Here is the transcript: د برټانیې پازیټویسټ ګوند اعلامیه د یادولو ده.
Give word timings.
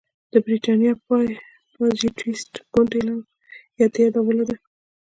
د 0.31 0.33
برټانیې 0.45 0.91
پازیټویسټ 1.77 2.51
ګوند 2.73 2.91
اعلامیه 2.97 3.85
د 3.93 3.95
یادولو 4.03 4.43
ده. 4.49 4.55